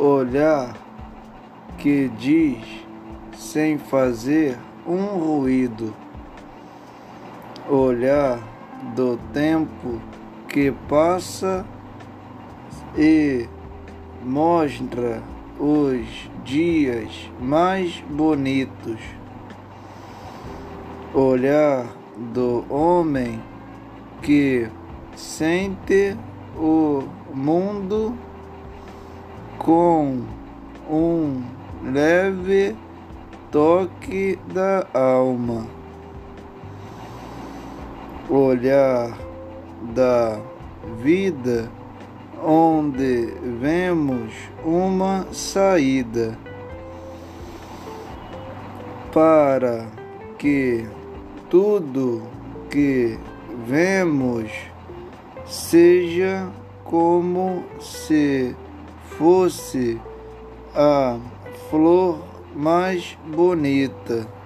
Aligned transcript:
olhar 0.00 0.74
que 1.76 2.08
diz 2.18 2.64
sem 3.36 3.76
fazer 3.76 4.58
um 4.86 5.04
ruído, 5.18 5.94
olhar 7.68 8.38
do 8.96 9.18
tempo 9.32 10.00
que 10.48 10.72
passa 10.88 11.66
e 12.96 13.46
mostra 14.24 15.22
os 15.58 16.30
dias 16.44 17.30
mais 17.38 18.02
bonitos, 18.08 19.00
olhar 21.12 21.86
do 22.32 22.64
homem 22.70 23.38
que 24.22 24.66
sente 25.14 26.16
o 26.56 27.02
mundo 27.34 28.09
com 29.60 30.22
um 30.90 31.42
leve 31.84 32.74
toque 33.52 34.38
da 34.54 34.86
alma, 34.94 35.66
olhar 38.26 39.10
da 39.94 40.40
vida 41.02 41.70
onde 42.42 43.34
vemos 43.60 44.32
uma 44.64 45.26
saída. 45.30 46.38
Para 49.12 49.88
que 50.38 50.88
tudo 51.50 52.22
que 52.70 53.18
vemos 53.66 54.50
seja 55.44 56.48
como 56.82 57.62
se 57.78 58.56
fosse 59.16 60.00
a 60.74 61.18
flor 61.68 62.18
mais 62.54 63.16
bonita. 63.26 64.39